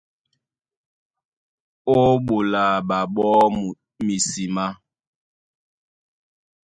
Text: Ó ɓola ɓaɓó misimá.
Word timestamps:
Ó 1.93 1.97
ɓola 2.25 2.63
ɓaɓó 2.87 3.27
misimá. 4.05 4.65